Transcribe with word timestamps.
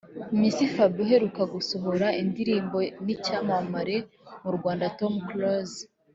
Mc 0.41 0.57
Fab 0.73 0.93
uheruka 1.05 1.41
gusohora 1.53 2.07
indirimbo 2.21 2.77
n’icyamamare 3.05 3.97
mu 4.43 4.51
Rwanda 4.57 4.85
Tom 4.97 5.13
Close 5.29 5.81